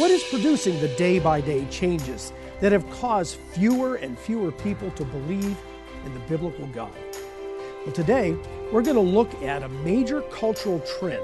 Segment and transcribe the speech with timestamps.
[0.00, 4.90] What is producing the day by day changes that have caused fewer and fewer people
[4.92, 5.58] to believe
[6.06, 6.94] in the biblical God?
[7.84, 8.34] Well, today
[8.72, 11.22] we're going to look at a major cultural trend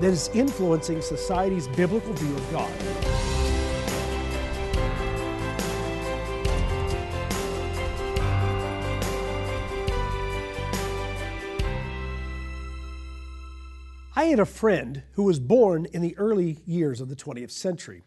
[0.00, 2.72] that is influencing society's biblical view of God.
[14.14, 18.04] I had a friend who was born in the early years of the 20th century.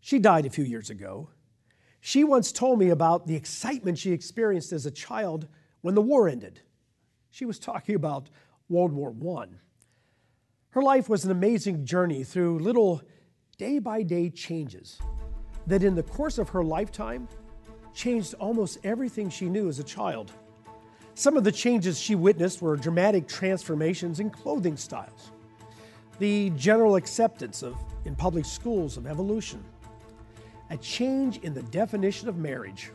[0.00, 1.28] She died a few years ago.
[2.00, 5.46] She once told me about the excitement she experienced as a child
[5.82, 6.60] when the war ended.
[7.30, 8.30] She was talking about
[8.68, 9.46] World War I.
[10.70, 13.02] Her life was an amazing journey through little
[13.58, 14.98] day by day changes
[15.66, 17.28] that, in the course of her lifetime,
[17.92, 20.32] changed almost everything she knew as a child.
[21.14, 25.32] Some of the changes she witnessed were dramatic transformations in clothing styles,
[26.18, 29.62] the general acceptance of, in public schools of evolution,
[30.70, 32.90] a change in the definition of marriage,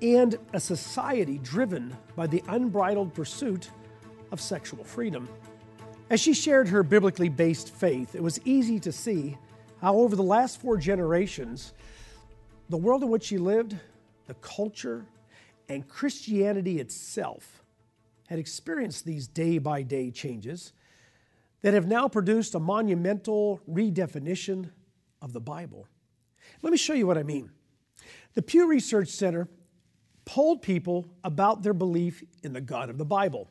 [0.00, 3.70] and a society driven by the unbridled pursuit
[4.30, 5.28] of sexual freedom.
[6.10, 9.36] As she shared her biblically based faith, it was easy to see
[9.80, 11.74] how, over the last four generations,
[12.68, 13.76] the world in which she lived,
[14.26, 15.04] the culture,
[15.68, 17.62] and Christianity itself
[18.28, 20.72] had experienced these day by day changes
[21.62, 24.70] that have now produced a monumental redefinition
[25.20, 25.86] of the Bible.
[26.62, 27.50] Let me show you what I mean.
[28.34, 29.48] The Pew Research Center
[30.24, 33.48] polled people about their belief in the God of the Bible.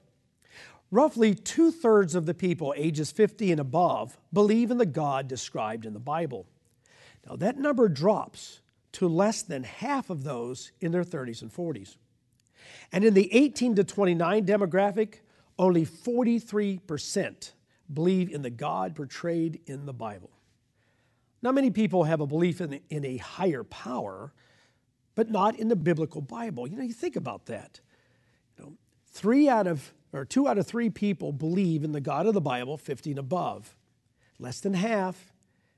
[0.92, 5.86] Roughly two thirds of the people ages 50 and above believe in the God described
[5.86, 6.46] in the Bible.
[7.28, 8.62] Now, that number drops
[8.94, 11.98] to less than half of those in their 30s and 40s.
[12.92, 15.16] And in the 18 to 29 demographic,
[15.60, 17.52] only 43%
[17.94, 20.30] believe in the God portrayed in the Bible.
[21.48, 24.34] Now, many people have a belief in, in a higher power,
[25.16, 26.68] but not in the biblical Bible.
[26.68, 27.80] You know, you think about that.
[28.58, 28.74] You know,
[29.14, 32.42] three out of, or two out of three people believe in the God of the
[32.42, 33.78] Bible, 50 and above.
[34.40, 35.32] Less than half.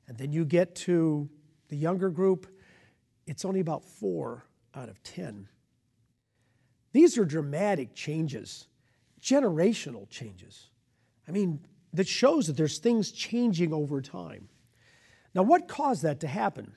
[0.07, 1.29] And then you get to
[1.67, 2.47] the younger group,
[3.27, 5.49] it's only about four out of 10.
[6.93, 8.65] These are dramatic changes,
[9.21, 10.71] generational changes.
[11.27, 11.59] I mean,
[11.93, 14.49] that shows that there's things changing over time.
[15.33, 16.75] Now, what caused that to happen?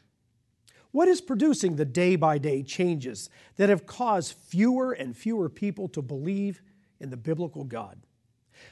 [0.91, 5.89] What is producing the day by day changes that have caused fewer and fewer people
[5.89, 6.61] to believe
[7.01, 7.99] in the biblical God?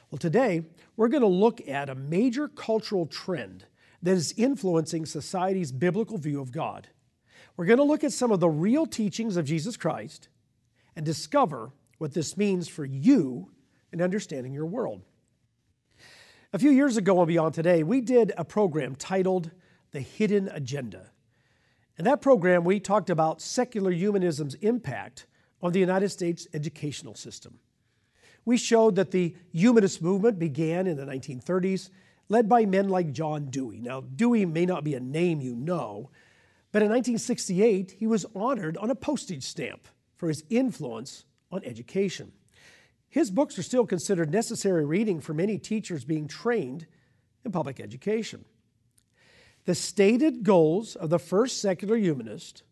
[0.09, 0.63] Well, today
[0.95, 3.65] we're going to look at a major cultural trend
[4.03, 6.87] that is influencing society's biblical view of God.
[7.57, 10.29] We're going to look at some of the real teachings of Jesus Christ
[10.95, 13.51] and discover what this means for you
[13.91, 15.01] in understanding your world.
[16.53, 19.51] A few years ago and Beyond Today, we did a program titled
[19.91, 21.11] The Hidden Agenda.
[21.97, 25.27] In that program, we talked about secular humanism's impact
[25.61, 27.59] on the United States educational system.
[28.45, 31.89] We showed that the humanist movement began in the 1930s,
[32.29, 33.79] led by men like John Dewey.
[33.81, 36.09] Now, Dewey may not be a name you know,
[36.71, 42.31] but in 1968, he was honored on a postage stamp for his influence on education.
[43.09, 46.87] His books are still considered necessary reading for many teachers being trained
[47.43, 48.45] in public education.
[49.65, 52.63] The stated goals of the first secular humanist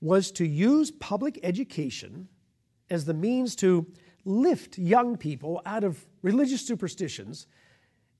[0.00, 2.28] was to use public education
[2.90, 3.86] as the means to
[4.24, 7.46] lift young people out of religious superstitions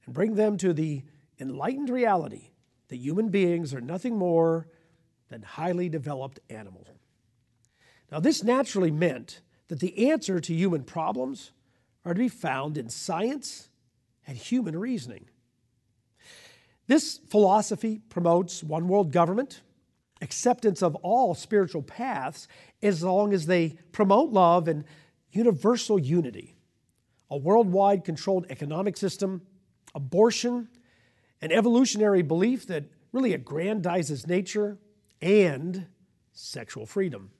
[0.04, 1.02] and bring them to the
[1.38, 2.50] enlightened reality
[2.88, 4.68] that human beings are nothing more
[5.28, 6.86] than highly developed animals.
[8.12, 11.52] Now, this naturally meant that the answer to human problems
[12.04, 13.70] are to be found in science
[14.26, 15.28] and human reasoning.
[16.86, 19.62] This philosophy promotes one world government,
[20.20, 22.46] acceptance of all spiritual paths,
[22.82, 24.84] as long as they promote love and
[25.32, 26.56] universal unity,
[27.30, 29.42] a worldwide controlled economic system,
[29.94, 30.68] abortion,
[31.40, 34.76] an evolutionary belief that really aggrandizes nature,
[35.22, 35.86] and
[36.32, 37.30] sexual freedom.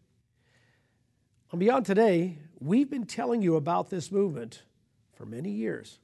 [1.52, 4.62] On Beyond Today, we've been telling you about this movement
[5.12, 5.98] for many years.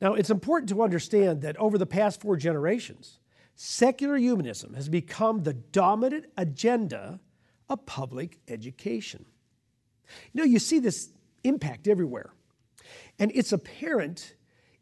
[0.00, 3.18] Now, it's important to understand that over the past four generations,
[3.54, 7.20] secular humanism has become the dominant agenda
[7.68, 9.24] of public education.
[10.32, 11.10] You know, you see this
[11.44, 12.32] impact everywhere,
[13.18, 14.34] and it's apparent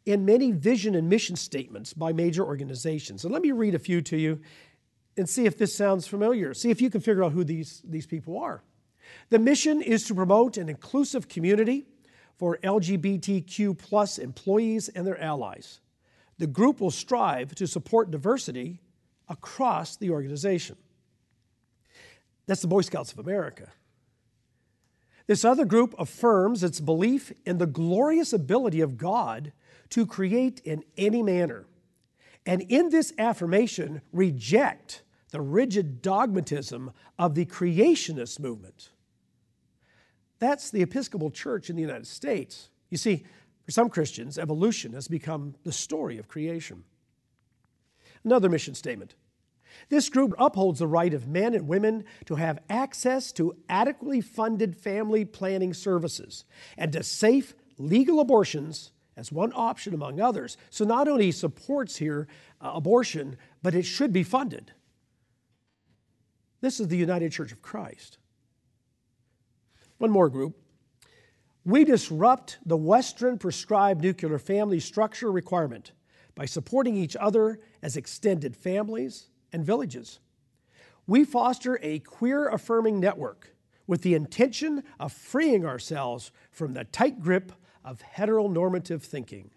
[0.05, 3.23] in many vision and mission statements by major organizations.
[3.23, 4.41] And let me read a few to you
[5.15, 6.53] and see if this sounds familiar.
[6.53, 8.63] See if you can figure out who these, these people are.
[9.29, 11.85] The mission is to promote an inclusive community
[12.37, 15.79] for LGBTQ plus employees and their allies.
[16.37, 18.79] The group will strive to support diversity
[19.29, 20.75] across the organization.
[22.45, 23.71] That's the Boy Scouts of America.
[25.27, 29.53] This other group affirms its belief in the glorious ability of God
[29.89, 31.65] to create in any manner.
[32.45, 38.89] And in this affirmation, reject the rigid dogmatism of the creationist movement.
[40.43, 42.69] That's the Episcopal Church in the United States.
[42.89, 43.23] You see,
[43.63, 46.83] for some Christians, evolution has become the story of creation.
[48.25, 49.15] Another mission statement
[49.87, 54.75] this group upholds the right of men and women to have access to adequately funded
[54.75, 56.43] family planning services
[56.77, 60.57] and to safe legal abortions as one option among others.
[60.69, 62.27] So not only supports here
[62.59, 64.73] uh, abortion, but it should be funded.
[66.59, 68.17] This is the United Church of Christ.
[70.03, 70.57] One more group.
[71.63, 75.93] We disrupt the Western prescribed nuclear family structure requirement
[76.35, 80.19] by supporting each other as extended families and villages.
[81.07, 83.55] We foster a queer affirming network
[83.87, 87.53] with the intention of freeing ourselves from the tight grip
[87.85, 89.51] of heteronormative thinking.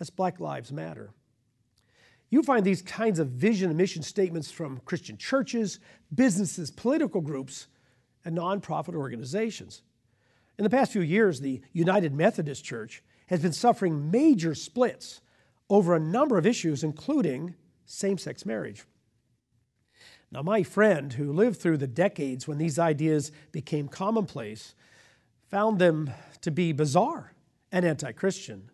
[0.00, 1.12] That's Black Lives Matter.
[2.30, 5.78] You find these kinds of vision and mission statements from Christian churches,
[6.12, 7.68] businesses, political groups,
[8.24, 9.82] and nonprofit organizations.
[10.58, 15.20] In the past few years, the United Methodist Church has been suffering major splits
[15.68, 17.54] over a number of issues, including
[17.86, 18.84] same sex marriage.
[20.30, 24.74] Now, my friend who lived through the decades when these ideas became commonplace
[25.48, 26.10] found them
[26.40, 27.32] to be bizarre
[27.70, 28.70] and anti Christian.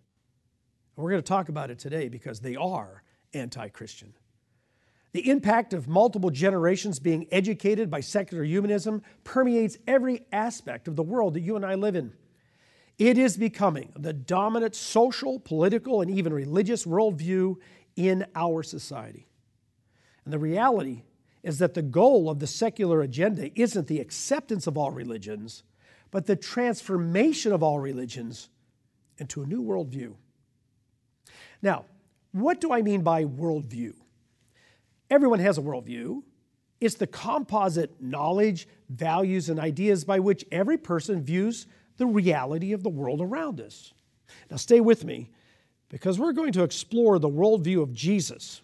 [0.96, 3.02] We're going to talk about it today because they are
[3.32, 4.14] anti Christian.
[5.12, 11.02] The impact of multiple generations being educated by secular humanism permeates every aspect of the
[11.02, 12.12] world that you and I live in.
[12.98, 17.56] It is becoming the dominant social, political, and even religious worldview
[17.96, 19.26] in our society.
[20.24, 21.02] And the reality
[21.42, 25.64] is that the goal of the secular agenda isn't the acceptance of all religions,
[26.10, 28.50] but the transformation of all religions
[29.18, 30.14] into a new worldview.
[31.62, 31.86] Now,
[32.32, 33.94] what do I mean by worldview?
[35.10, 36.22] Everyone has a worldview.
[36.80, 41.66] It's the composite knowledge, values, and ideas by which every person views
[41.96, 43.92] the reality of the world around us.
[44.50, 45.30] Now, stay with me
[45.88, 48.62] because we're going to explore the worldview of Jesus.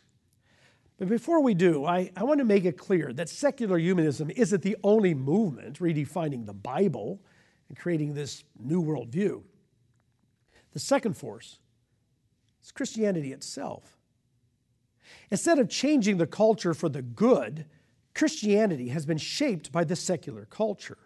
[0.98, 4.62] But before we do, I, I want to make it clear that secular humanism isn't
[4.62, 7.20] the only movement redefining the Bible
[7.68, 9.42] and creating this new worldview.
[10.72, 11.58] The second force
[12.64, 13.95] is Christianity itself.
[15.30, 17.66] Instead of changing the culture for the good,
[18.14, 20.98] Christianity has been shaped by the secular culture.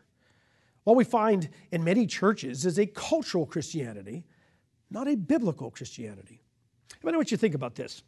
[0.85, 4.25] What we find in many churches is a cultural Christianity
[4.91, 6.43] not a biblical Christianity.
[6.93, 8.03] I wonder what you think about this.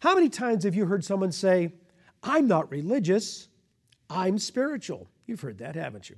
[0.00, 1.72] How many times have you heard someone say,
[2.22, 3.48] I'm not religious,
[4.10, 5.08] I'm spiritual?
[5.26, 6.16] You've heard that, haven't you?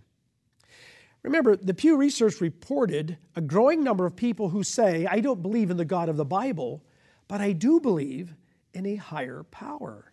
[1.22, 5.70] Remember, the Pew Research reported a growing number of people who say, I don't believe
[5.70, 6.84] in the God of the Bible,
[7.26, 8.34] but I do believe
[8.74, 10.12] in a higher power.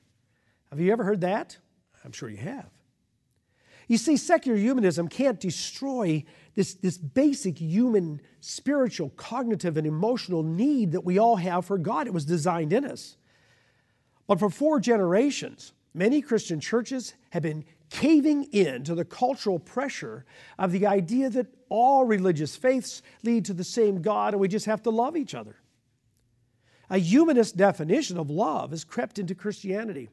[0.69, 1.57] Have you ever heard that?
[2.03, 2.69] I'm sure you have.
[3.87, 6.23] You see, secular humanism can't destroy
[6.55, 12.07] this, this basic human, spiritual, cognitive, and emotional need that we all have for God.
[12.07, 13.17] It was designed in us.
[14.27, 20.25] But for four generations, many Christian churches have been caving in to the cultural pressure
[20.57, 24.65] of the idea that all religious faiths lead to the same God and we just
[24.65, 25.57] have to love each other.
[26.89, 30.09] A humanist definition of love has crept into Christianity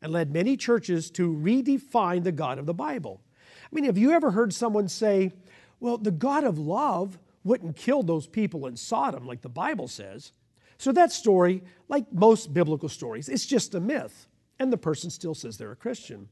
[0.00, 3.20] and led many churches to redefine the God of the Bible.
[3.64, 5.32] I mean, have you ever heard someone say,
[5.80, 10.32] well, the God of love wouldn't kill those people in Sodom like the Bible says?
[10.78, 15.34] So that story, like most biblical stories, it's just a myth, and the person still
[15.34, 16.28] says they're a Christian.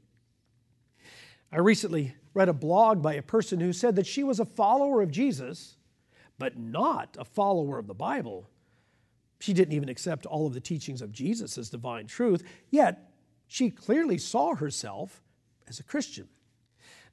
[1.51, 5.03] I recently read a blog by a person who said that she was a follower
[5.03, 5.77] of Jesus,
[6.39, 8.49] but not a follower of the Bible.
[9.45, 13.11] She didn't even accept all of the teachings of Jesus as divine truth, yet
[13.47, 15.23] she clearly saw herself
[15.69, 16.29] as a Christian.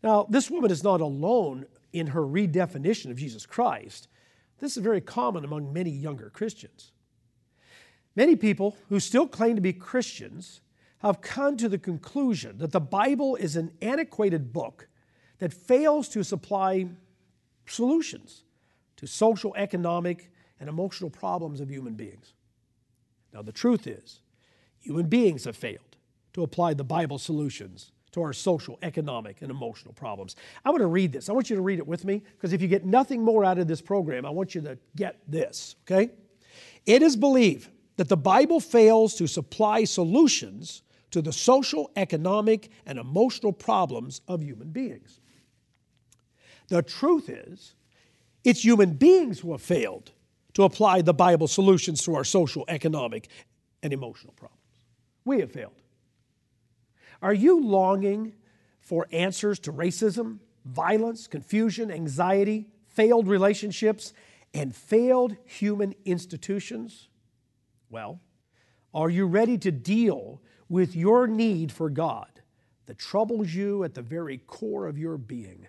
[0.02, 4.08] Now, this woman is not alone in her redefinition of Jesus Christ.
[4.60, 6.94] This is very common among many younger Christians.
[8.16, 10.62] Many people who still claim to be Christians
[11.00, 14.88] have come to the conclusion that the Bible is an antiquated book
[15.40, 16.88] that fails to supply
[17.66, 18.46] solutions
[18.96, 22.34] to social, economic, and emotional problems of human beings.
[23.34, 24.20] Now, the truth is,
[24.80, 25.98] human beings have failed
[26.34, 30.36] to apply the Bible solutions to our social, economic, and emotional problems.
[30.63, 31.30] I want to read this.
[31.30, 33.58] I want you to read it with me because if you get nothing more out
[33.58, 36.12] of this program, I want you to get this, okay?
[36.86, 43.00] It is believed that the Bible fails to supply solutions to the social, economic, and
[43.00, 45.20] emotional problems of human beings.
[46.68, 47.74] The truth is,
[48.44, 50.12] it's human beings who have failed
[50.53, 53.29] to apply the Bible solutions to our social, economic,
[53.84, 54.62] and emotional problems.
[55.25, 55.81] We have failed.
[57.22, 58.34] Are you longing
[58.79, 64.13] for answers to racism, violence, confusion, anxiety, failed relationships,
[64.53, 67.08] and failed human institutions?
[67.89, 68.20] Well,
[68.93, 72.41] are you ready to deal with your need for God
[72.88, 75.67] that troubles you at the very core of your being?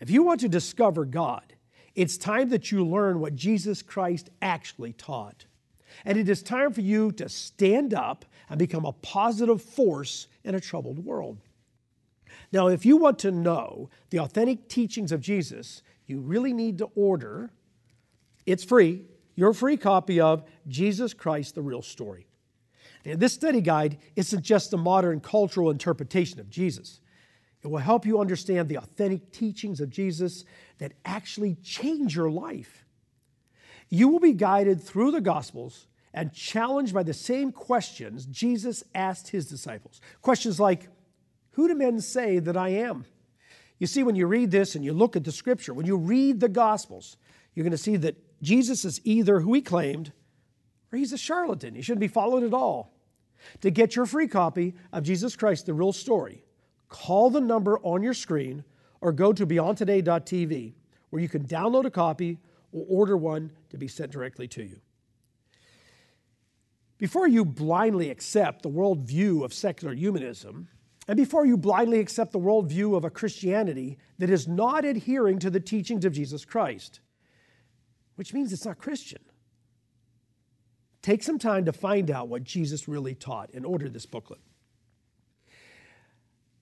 [0.00, 1.54] If you want to discover God,
[1.94, 5.44] it's time that you learn what Jesus Christ actually taught.
[6.04, 10.54] And it is time for you to stand up and become a positive force in
[10.54, 11.38] a troubled world.
[12.50, 16.90] Now, if you want to know the authentic teachings of Jesus, you really need to
[16.94, 17.50] order,
[18.46, 22.26] it's free, your free copy of Jesus Christ, the Real Story.
[23.04, 27.00] Now, this study guide isn't just a modern cultural interpretation of Jesus.
[27.62, 30.44] It will help you understand the authentic teachings of Jesus
[30.78, 32.84] that actually change your life.
[33.88, 39.28] You will be guided through the Gospels and challenged by the same questions Jesus asked
[39.28, 40.00] his disciples.
[40.22, 40.88] Questions like,
[41.52, 43.04] Who do men say that I am?
[43.78, 46.40] You see, when you read this and you look at the scripture, when you read
[46.40, 47.16] the Gospels,
[47.54, 50.12] you're going to see that Jesus is either who he claimed
[50.92, 51.74] or he's a charlatan.
[51.74, 52.92] He shouldn't be followed at all.
[53.62, 56.41] To get your free copy of Jesus Christ, the real story,
[56.92, 58.62] call the number on your screen
[59.00, 60.74] or go to beyondtoday.tv
[61.10, 62.38] where you can download a copy
[62.70, 64.80] or order one to be sent directly to you.
[66.98, 70.68] Before you blindly accept the worldview of secular humanism,
[71.08, 75.50] and before you blindly accept the worldview of a Christianity that is not adhering to
[75.50, 77.00] the teachings of Jesus Christ,
[78.14, 79.22] which means it's not Christian,
[81.00, 84.40] take some time to find out what Jesus really taught and order this booklet.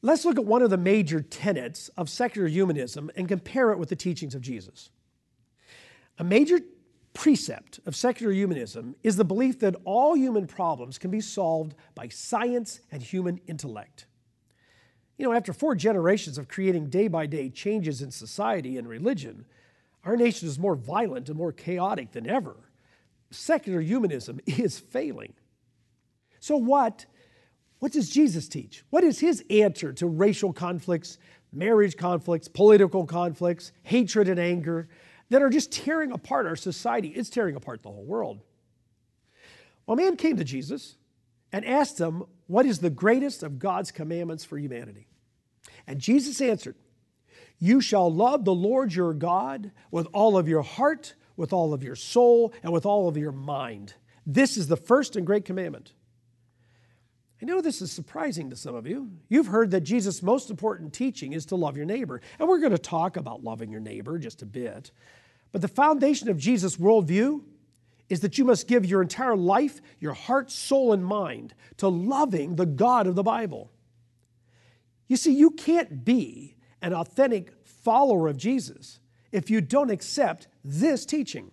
[0.02, 3.90] Let's look at one of the major tenets of secular humanism and compare it with
[3.90, 4.90] the teachings of Jesus.
[6.18, 6.60] A major
[7.12, 12.08] precept of secular humanism is the belief that all human problems can be solved by
[12.08, 14.06] science and human intellect.
[15.18, 19.44] You know, after four generations of creating day by day changes in society and religion,
[20.04, 22.56] our nation is more violent and more chaotic than ever.
[23.30, 25.34] Secular humanism is failing.
[26.38, 27.04] So, what
[27.80, 28.84] what does Jesus teach?
[28.90, 31.18] What is his answer to racial conflicts,
[31.52, 34.88] marriage conflicts, political conflicts, hatred and anger
[35.30, 37.08] that are just tearing apart our society?
[37.08, 38.40] It's tearing apart the whole world.
[39.86, 40.96] Well, a man came to Jesus
[41.52, 45.08] and asked him, What is the greatest of God's commandments for humanity?
[45.86, 46.76] And Jesus answered,
[47.58, 51.82] You shall love the Lord your God with all of your heart, with all of
[51.82, 53.94] your soul, and with all of your mind.
[54.26, 55.94] This is the first and great commandment.
[57.40, 59.10] I know this is surprising to some of you.
[59.28, 62.20] You've heard that Jesus' most important teaching is to love your neighbor.
[62.38, 64.90] And we're going to talk about loving your neighbor just a bit.
[65.52, 67.42] But the foundation of Jesus' worldview
[68.10, 72.56] is that you must give your entire life, your heart, soul, and mind to loving
[72.56, 73.70] the God of the Bible.
[75.08, 79.00] You see, you can't be an authentic follower of Jesus
[79.32, 81.50] if you don't accept this teaching.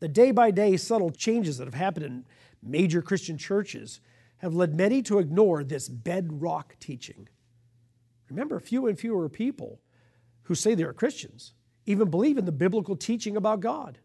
[0.00, 2.24] The day by day subtle changes that have happened in
[2.62, 4.00] major Christian churches
[4.38, 7.28] have led many to ignore this bedrock teaching.
[8.28, 9.80] Remember, fewer and fewer people
[10.44, 11.52] who say they are Christians
[11.86, 13.98] even believe in the biblical teaching about God.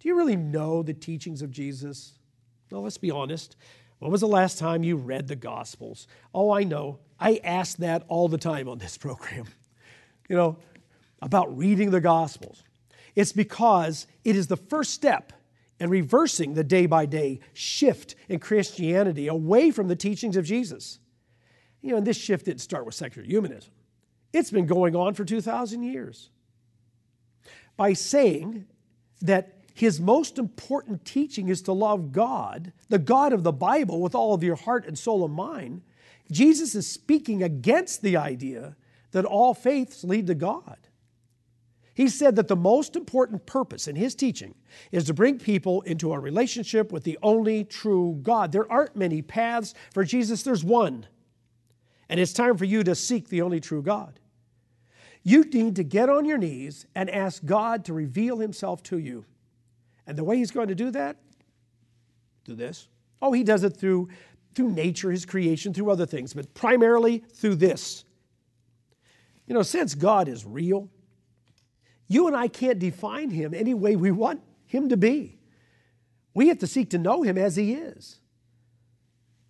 [0.00, 2.18] Do you really know the teachings of Jesus?
[2.70, 3.56] Well, let's be honest.
[4.00, 6.06] When was the last time you read the Gospels?
[6.34, 6.98] Oh, I know.
[7.18, 9.46] I ask that all the time on this program,
[10.28, 10.58] you know,
[11.22, 12.62] about reading the Gospels.
[13.14, 15.32] It's because it is the first step
[15.80, 20.98] and reversing the day by day shift in Christianity away from the teachings of Jesus.
[21.82, 23.72] You know, and this shift didn't start with secular humanism,
[24.32, 26.30] it's been going on for 2,000 years.
[27.76, 28.66] By saying
[29.20, 34.14] that his most important teaching is to love God, the God of the Bible, with
[34.14, 35.82] all of your heart and soul and mind,
[36.30, 38.76] Jesus is speaking against the idea
[39.10, 40.78] that all faiths lead to God.
[41.94, 44.54] He said that the most important purpose in his teaching
[44.90, 48.50] is to bring people into a relationship with the only true God.
[48.50, 51.06] There aren't many paths for Jesus, there's one.
[52.08, 54.18] And it's time for you to seek the only true God.
[55.22, 59.24] You need to get on your knees and ask God to reveal himself to you.
[60.06, 61.16] And the way he's going to do that,
[62.44, 62.88] do this.
[63.22, 64.08] Oh, he does it through,
[64.54, 68.04] through nature, his creation, through other things, but primarily through this.
[69.46, 70.90] You know, since God is real,
[72.14, 75.38] you and I can't define him any way we want him to be.
[76.32, 78.20] We have to seek to know him as he is.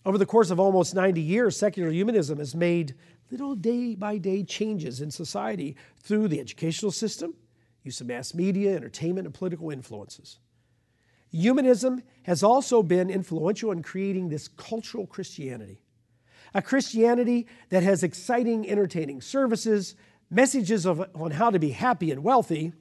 [0.07, 2.95] Over the course of almost 90 years, secular humanism has made
[3.31, 7.35] little day by day changes in society through the educational system,
[7.83, 10.39] use of mass media, entertainment, and political influences.
[11.31, 15.83] Humanism has also been influential in creating this cultural Christianity,
[16.55, 19.97] a Christianity that has exciting, entertaining services,
[20.35, 22.73] messages of, on how to be happy and wealthy,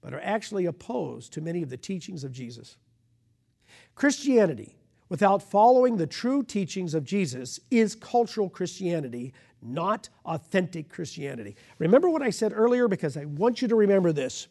[0.00, 2.76] but are actually opposed to many of the teachings of Jesus.
[3.94, 4.76] Christianity,
[5.08, 11.56] without following the true teachings of Jesus, is cultural Christianity, not authentic Christianity.
[11.78, 14.48] Remember what I said earlier because I want you to remember this.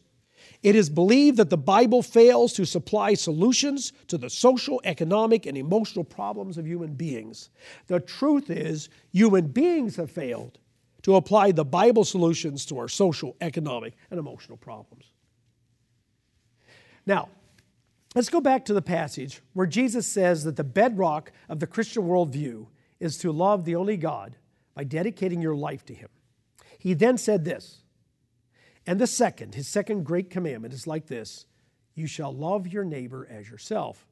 [0.62, 5.56] It is believed that the Bible fails to supply solutions to the social, economic, and
[5.56, 7.50] emotional problems of human beings.
[7.86, 10.58] The truth is, human beings have failed
[11.06, 15.12] to apply the Bible solutions to our social, economic, and emotional problems.
[17.06, 17.28] Now,
[18.16, 22.02] let's go back to the passage where Jesus says that the bedrock of the Christian
[22.02, 22.66] worldview
[22.98, 24.34] is to love the only God
[24.74, 26.08] by dedicating your life to Him.
[26.76, 27.82] He then said this,
[28.84, 31.46] and the second, his second great commandment is like this
[31.94, 34.08] you shall love your neighbor as yourself.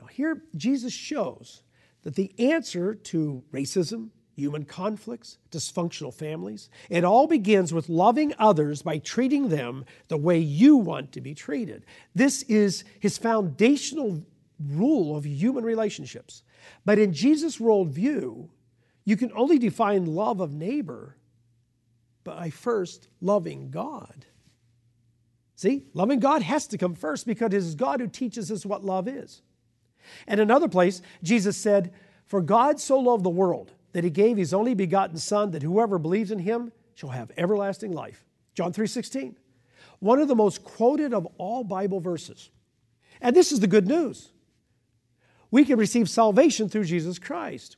[0.00, 1.62] Now, here Jesus shows
[2.04, 6.68] that the answer to racism, human conflicts, dysfunctional families.
[6.90, 11.34] It all begins with loving others by treating them the way you want to be
[11.34, 11.84] treated.
[12.14, 14.24] This is his foundational
[14.58, 16.42] rule of human relationships.
[16.84, 18.48] But in Jesus' worldview,
[19.04, 21.16] you can only define love of neighbor
[22.24, 24.24] by first loving God.
[25.56, 28.84] See, loving God has to come first because it is God who teaches us what
[28.84, 29.42] love is.
[30.26, 31.92] And another place, Jesus said,
[32.26, 35.98] For God so loved the world that he gave his only begotten son that whoever
[35.98, 38.26] believes in him shall have everlasting life.
[38.52, 39.36] John 3:16.
[40.00, 42.50] One of the most quoted of all Bible verses.
[43.20, 44.32] And this is the good news.
[45.50, 47.76] We can receive salvation through Jesus Christ.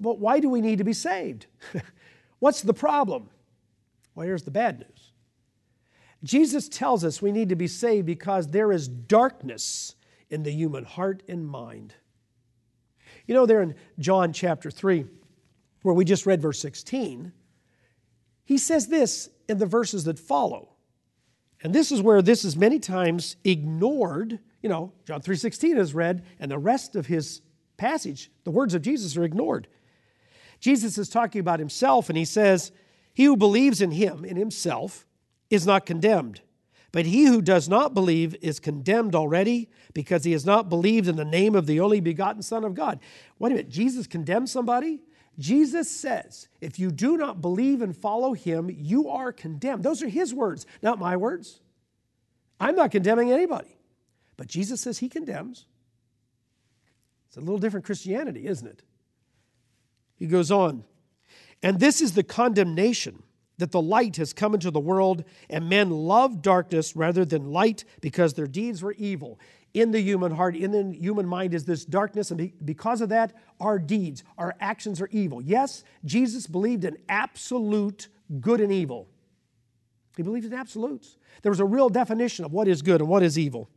[0.00, 1.46] But why do we need to be saved?
[2.40, 3.30] What's the problem?
[4.14, 5.12] Well, here's the bad news.
[6.24, 9.94] Jesus tells us we need to be saved because there is darkness
[10.28, 11.94] in the human heart and mind.
[13.26, 15.04] You know, there in John chapter 3,
[15.82, 17.32] where we just read verse 16,
[18.44, 20.70] he says this in the verses that follow.
[21.62, 24.38] And this is where this is many times ignored.
[24.62, 27.40] You know, John 3:16 is read, and the rest of his
[27.76, 29.68] passage, the words of Jesus are ignored.
[30.60, 32.72] Jesus is talking about himself, and he says,
[33.12, 35.06] He who believes in him, in himself,
[35.50, 36.40] is not condemned.
[36.96, 41.16] But he who does not believe is condemned already because he has not believed in
[41.16, 43.00] the name of the only begotten Son of God.
[43.38, 45.02] Wait a minute, Jesus condemns somebody?
[45.38, 49.82] Jesus says, if you do not believe and follow him, you are condemned.
[49.82, 51.60] Those are his words, not my words.
[52.58, 53.76] I'm not condemning anybody.
[54.38, 55.66] But Jesus says he condemns.
[57.28, 58.82] It's a little different Christianity, isn't it?
[60.14, 60.82] He goes on,
[61.62, 63.22] and this is the condemnation
[63.58, 67.84] that the light has come into the world, and men love darkness rather than light
[68.00, 69.40] because their deeds were evil.
[69.72, 73.34] In the human heart, in the human mind, is this darkness, and because of that,
[73.60, 75.40] our deeds, our actions are evil.
[75.42, 78.08] Yes, Jesus believed in absolute
[78.40, 79.08] good and evil.
[80.16, 81.18] He believed in absolutes.
[81.42, 83.68] There was a real definition of what is good and what is evil.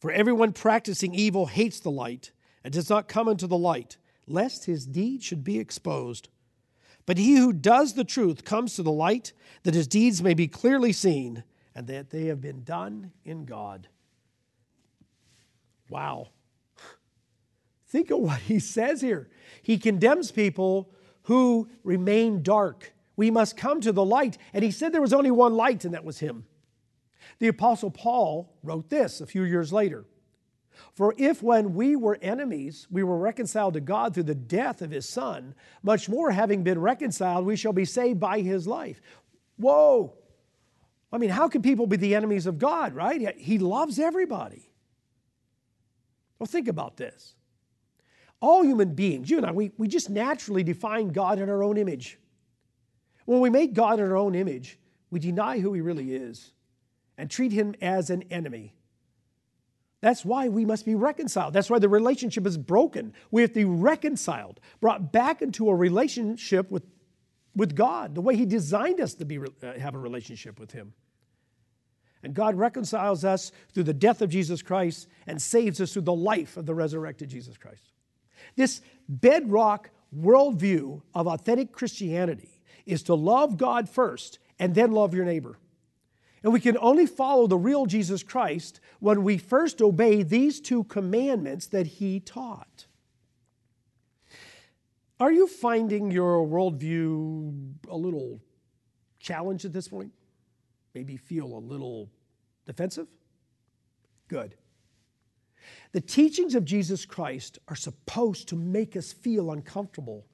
[0.00, 4.64] For everyone practicing evil hates the light and does not come into the light, lest
[4.64, 6.28] his deed should be exposed.
[7.06, 10.48] But he who does the truth comes to the light, that his deeds may be
[10.48, 13.88] clearly seen, and that they have been done in God.
[15.88, 16.28] Wow.
[17.88, 19.28] Think of what he says here.
[19.62, 20.90] He condemns people
[21.24, 22.92] who remain dark.
[23.16, 24.38] We must come to the light.
[24.52, 26.46] And he said there was only one light, and that was him.
[27.38, 30.04] The Apostle Paul wrote this a few years later
[30.94, 34.90] for if when we were enemies, we were reconciled to God through the death of
[34.90, 39.00] his Son, much more having been reconciled, we shall be saved by his life.
[39.56, 40.14] Whoa!
[41.12, 43.36] I mean, how can people be the enemies of God, right?
[43.38, 44.70] He loves everybody.
[46.38, 47.34] Well, think about this.
[48.40, 51.76] All human beings, you and I, we, we just naturally define God in our own
[51.76, 52.18] image.
[53.24, 54.78] When we make God in our own image,
[55.10, 56.52] we deny who he really is
[57.16, 58.74] and treat him as an enemy.
[60.04, 61.54] That's why we must be reconciled.
[61.54, 63.14] That's why the relationship is broken.
[63.30, 66.82] We have to be reconciled, brought back into a relationship with,
[67.56, 70.92] with God, the way He designed us to be, uh, have a relationship with Him.
[72.22, 76.12] And God reconciles us through the death of Jesus Christ and saves us through the
[76.12, 77.90] life of the resurrected Jesus Christ.
[78.56, 85.24] This bedrock worldview of authentic Christianity is to love God first and then love your
[85.24, 85.56] neighbor.
[86.44, 90.84] And we can only follow the real Jesus Christ when we first obey these two
[90.84, 92.86] commandments that he taught.
[95.18, 98.42] Are you finding your worldview a little
[99.20, 100.12] challenged at this point?
[100.94, 102.10] Maybe feel a little
[102.66, 103.08] defensive?
[104.28, 104.54] Good.
[105.92, 110.26] The teachings of Jesus Christ are supposed to make us feel uncomfortable.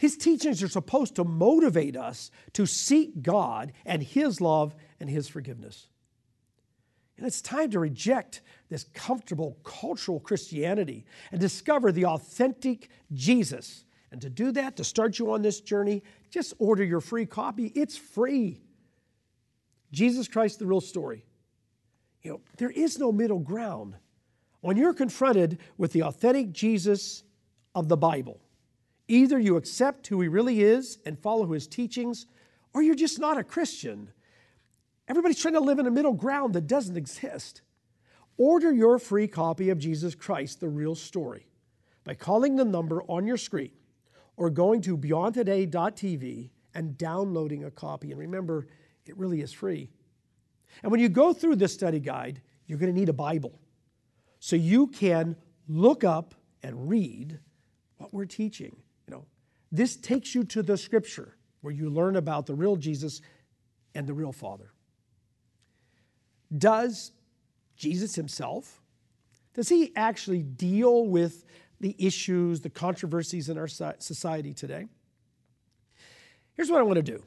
[0.00, 5.28] His teachings are supposed to motivate us to seek God and His love and His
[5.28, 5.88] forgiveness.
[7.18, 13.84] And it's time to reject this comfortable cultural Christianity and discover the authentic Jesus.
[14.10, 17.66] And to do that, to start you on this journey, just order your free copy.
[17.74, 18.62] It's free.
[19.92, 21.26] Jesus Christ, the real story.
[22.22, 23.96] You know, there is no middle ground.
[24.62, 27.22] When you're confronted with the authentic Jesus
[27.74, 28.40] of the Bible,
[29.10, 32.26] either you accept who he really is and follow his teachings,
[32.72, 34.12] or you're just not a Christian.
[35.08, 37.62] Everybody's trying to live in a middle ground that doesn't exist.
[38.36, 41.46] Order your free copy of Jesus Christ, the real story,
[42.04, 43.72] by calling the number on your screen
[44.36, 48.12] or going to beyondtoday.tv and downloading a copy.
[48.12, 48.68] And remember,
[49.06, 49.90] it really is free.
[50.84, 53.58] And when you go through this study guide, you're going to need a Bible
[54.38, 55.34] so you can
[55.68, 57.40] look up and read
[57.96, 58.76] what we're teaching.
[59.10, 59.24] You know,
[59.72, 63.20] this takes you to the scripture where you learn about the real Jesus
[63.92, 64.70] and the real Father.
[66.56, 67.10] Does
[67.76, 68.80] Jesus himself
[69.52, 71.44] does he actually deal with
[71.80, 74.86] the issues, the controversies in our society today?
[76.54, 77.24] Here's what I want to do.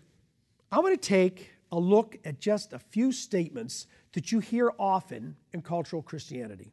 [0.72, 5.36] I want to take a look at just a few statements that you hear often
[5.52, 6.72] in cultural Christianity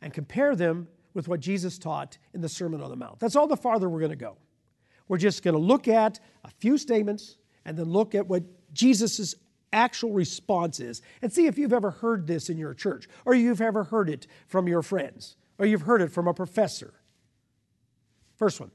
[0.00, 3.18] and compare them with what Jesus taught in the Sermon on the Mount.
[3.18, 4.36] That's all the farther we're going to go.
[5.08, 9.34] We're just going to look at a few statements and then look at what Jesus'
[9.72, 13.60] actual response is and see if you've ever heard this in your church or you've
[13.60, 16.94] ever heard it from your friends or you've heard it from a professor.
[18.36, 18.70] First one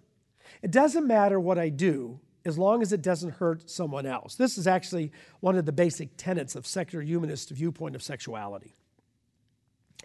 [0.62, 4.36] it doesn't matter what I do as long as it doesn't hurt someone else.
[4.36, 8.74] This is actually one of the basic tenets of secular humanist viewpoint of sexuality.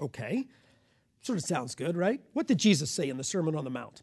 [0.00, 0.48] Okay,
[1.22, 2.20] Sort of sounds good, right?
[2.32, 4.02] What did Jesus say in the Sermon on the Mount?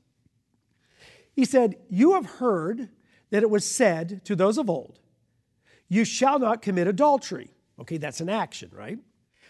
[1.34, 2.90] He said, You have heard
[3.30, 5.00] that it was said to those of old,
[5.88, 7.52] You shall not commit adultery.
[7.80, 9.00] Okay, that's an action, right?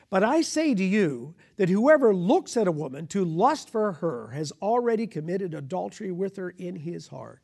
[0.10, 4.30] But I say to you that whoever looks at a woman to lust for her
[4.30, 7.42] has already committed adultery with her in his heart.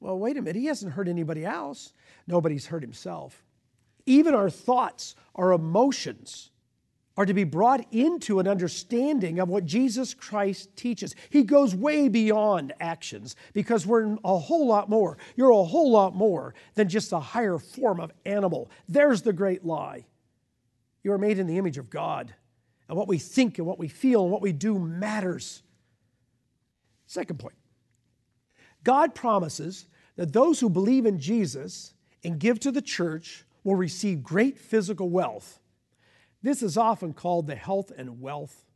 [0.00, 1.92] Well, wait a minute, he hasn't hurt anybody else.
[2.26, 3.44] Nobody's hurt himself.
[4.06, 6.50] Even our thoughts, our emotions,
[7.16, 11.14] are to be brought into an understanding of what Jesus Christ teaches.
[11.30, 15.16] He goes way beyond actions because we're a whole lot more.
[15.36, 18.68] You're a whole lot more than just a higher form of animal.
[18.88, 20.06] There's the great lie.
[21.02, 22.34] You are made in the image of God,
[22.88, 25.62] and what we think and what we feel and what we do matters.
[27.06, 27.56] Second point
[28.82, 34.22] God promises that those who believe in Jesus and give to the church will receive
[34.22, 35.60] great physical wealth
[36.44, 38.66] this is often called the health and wealth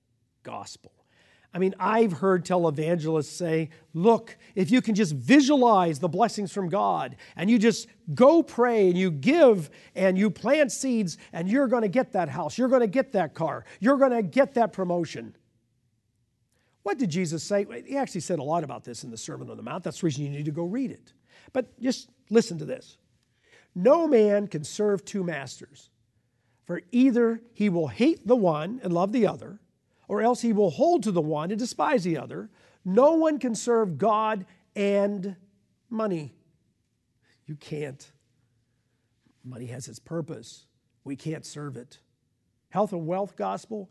[0.43, 0.91] gospel.
[1.53, 6.71] I mean, I've heard televangelists say, look, if you can just visualize the blessings from
[6.71, 11.69] God and you just go pray and you give and you plant seeds and you're
[11.69, 14.55] going to get that house, you're going to get that car, you're going to get
[14.55, 15.37] that promotion.
[16.85, 17.67] What did Jesus say?
[17.87, 19.85] He actually said a lot about this in the Sermon on the Mount.
[19.85, 21.13] That's the reason you need to go read it.
[21.53, 22.97] But just listen to this
[23.75, 25.91] No man can serve two masters.
[26.69, 29.59] For either he will hate the one and love the other,
[30.07, 32.51] or else he will hold to the one and despise the other.
[32.85, 34.45] No one can serve God
[34.77, 35.35] and
[35.89, 36.35] money.
[37.47, 38.13] You can't.
[39.43, 40.67] Money has its purpose.
[41.05, 42.01] We can't serve it.
[42.69, 43.89] Health and wealth gospel,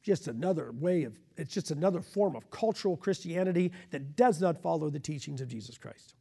[0.00, 4.88] just another way of, it's just another form of cultural Christianity that does not follow
[4.88, 6.14] the teachings of Jesus Christ.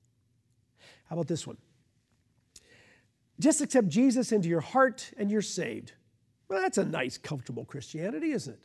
[1.05, 1.57] How about this one?
[3.39, 5.93] Just accept Jesus into your heart and you're saved.
[6.47, 8.59] Well, that's a nice, comfortable Christianity, isn't it?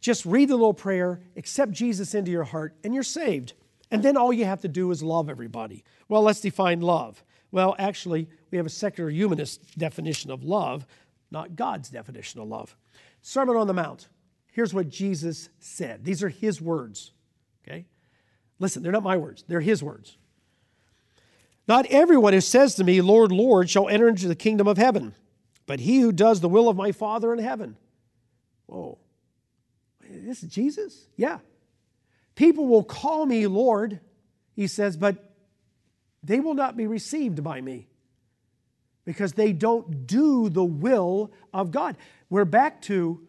[0.00, 3.54] Just read the little prayer, accept Jesus into your heart, and you're saved.
[3.90, 5.84] And then all you have to do is love everybody.
[6.08, 7.24] Well, let's define love.
[7.50, 10.86] Well, actually, we have a secular humanist definition of love,
[11.30, 12.76] not God's definition of love.
[13.22, 14.08] Sermon on the Mount.
[14.52, 16.04] Here's what Jesus said.
[16.04, 17.12] These are his words.
[17.66, 17.86] Okay?
[18.58, 20.18] Listen, they're not my words, they're his words.
[21.68, 25.14] Not everyone who says to me, Lord, Lord, shall enter into the kingdom of heaven,
[25.66, 27.76] but he who does the will of my Father in heaven.
[28.66, 28.98] Whoa.
[30.08, 31.06] This is Jesus?
[31.16, 31.38] Yeah.
[32.36, 33.98] People will call me Lord,
[34.54, 35.34] he says, but
[36.22, 37.88] they will not be received by me.
[39.06, 41.96] because they don't do the will of God.
[42.28, 43.22] We're back to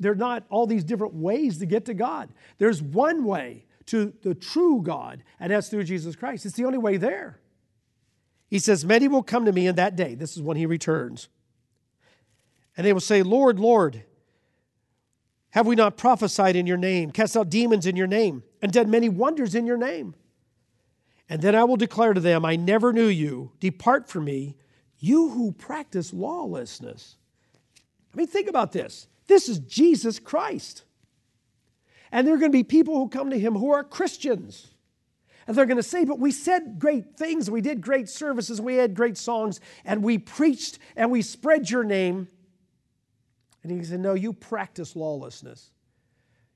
[0.00, 2.30] there are not all these different ways to get to God.
[2.58, 6.46] There's one way to the true God, and that's through Jesus Christ.
[6.46, 7.38] It's the only way there.
[8.54, 10.14] He says, Many will come to me in that day.
[10.14, 11.26] This is when he returns.
[12.76, 14.04] And they will say, Lord, Lord,
[15.50, 18.92] have we not prophesied in your name, cast out demons in your name, and done
[18.92, 20.14] many wonders in your name?
[21.28, 23.50] And then I will declare to them, I never knew you.
[23.58, 24.54] Depart from me,
[25.00, 27.16] you who practice lawlessness.
[28.12, 29.08] I mean, think about this.
[29.26, 30.84] This is Jesus Christ.
[32.12, 34.73] And there are going to be people who come to him who are Christians.
[35.46, 38.76] And they're going to say, But we said great things, we did great services, we
[38.76, 42.28] had great songs, and we preached and we spread your name.
[43.62, 45.70] And he said, No, you practice lawlessness.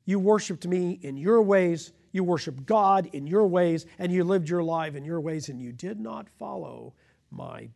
[0.04, 4.48] You worshiped me in your ways, you worshiped God in your ways, and you lived
[4.48, 6.94] your life in your ways, and you did not follow
[7.30, 7.68] my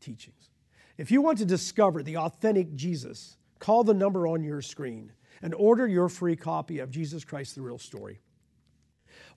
[0.00, 0.50] teachings.
[0.98, 5.54] If you want to discover the authentic Jesus, call the number on your screen and
[5.54, 8.20] order your free copy of Jesus Christ, the Real Story.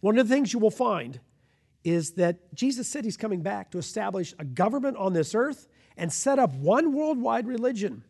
[0.01, 1.19] One of the things you will find
[1.83, 6.11] is that Jesus said he's coming back to establish a government on this earth and
[6.11, 8.03] set up one worldwide religion.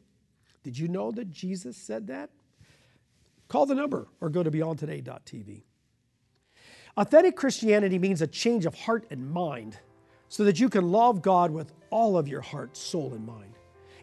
[0.63, 2.30] Did you know that Jesus said that?
[3.47, 5.63] Call the number or go to beyondtoday.tv.
[6.97, 9.78] Authentic Christianity means a change of heart and mind
[10.28, 13.54] so that you can love God with all of your heart, soul, and mind.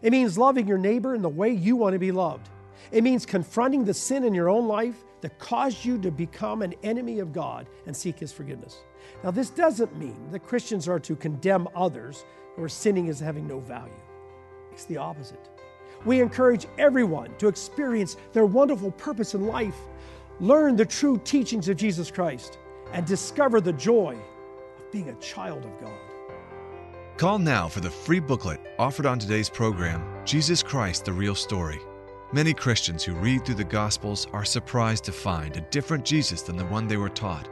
[0.01, 2.49] It means loving your neighbor in the way you want to be loved.
[2.91, 6.73] It means confronting the sin in your own life that caused you to become an
[6.83, 8.77] enemy of God and seek His forgiveness.
[9.23, 12.25] Now, this doesn't mean that Christians are to condemn others
[12.57, 13.93] or sinning as having no value.
[14.71, 15.49] It's the opposite.
[16.05, 19.75] We encourage everyone to experience their wonderful purpose in life,
[20.39, 22.59] learn the true teachings of Jesus Christ,
[22.93, 24.15] and discover the joy
[24.77, 25.99] of being a child of God.
[27.17, 31.79] Call now for the free booklet offered on today's program Jesus Christ, the Real Story.
[32.33, 36.57] Many Christians who read through the Gospels are surprised to find a different Jesus than
[36.57, 37.47] the one they were taught.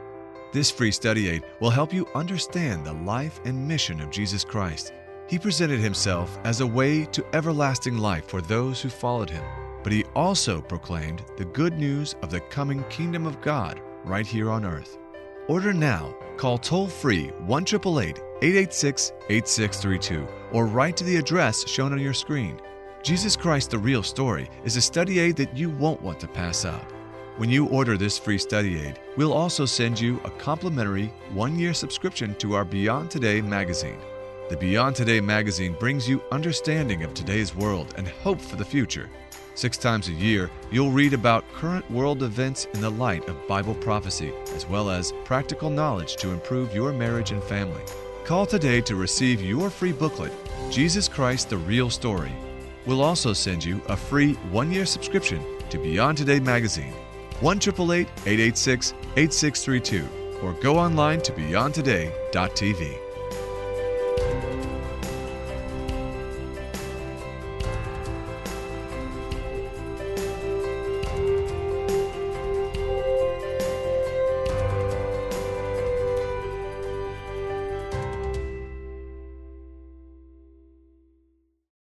[0.52, 4.92] This free study aid will help you understand the life and mission of Jesus Christ.
[5.30, 9.44] He presented himself as a way to everlasting life for those who followed him,
[9.82, 14.50] but he also proclaimed the good news of the coming kingdom of God right here
[14.50, 14.98] on earth.
[15.48, 16.14] Order now.
[16.36, 22.60] Call toll free 1 886 8632 or write to the address shown on your screen.
[23.06, 26.64] Jesus Christ the Real Story is a study aid that you won't want to pass
[26.64, 26.90] up.
[27.36, 31.72] When you order this free study aid, we'll also send you a complimentary one year
[31.72, 34.00] subscription to our Beyond Today magazine.
[34.48, 39.08] The Beyond Today magazine brings you understanding of today's world and hope for the future.
[39.54, 43.76] Six times a year, you'll read about current world events in the light of Bible
[43.76, 47.82] prophecy, as well as practical knowledge to improve your marriage and family.
[48.24, 50.32] Call today to receive your free booklet,
[50.72, 52.32] Jesus Christ the Real Story
[52.86, 56.92] We'll also send you a free one year subscription to Beyond Today magazine.
[57.40, 60.08] 1 888 886 8632
[60.42, 63.05] or go online to beyondtoday.tv.